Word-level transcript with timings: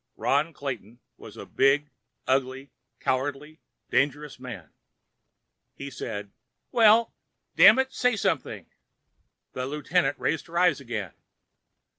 Ron 0.17 0.51
Clayton 0.51 0.99
was 1.15 1.37
a 1.37 1.45
big, 1.45 1.91
ugly, 2.25 2.71
cowardly, 2.99 3.59
dangerous 3.91 4.39
man. 4.39 4.71
He 5.75 5.91
said: 5.91 6.31
"Well? 6.71 7.13
Dammit, 7.55 7.93
say 7.93 8.15
something!" 8.15 8.65
The 9.53 9.67
lieutenant 9.67 10.17
raised 10.17 10.47
her 10.47 10.57
eyes 10.57 10.79
again. 10.81 11.13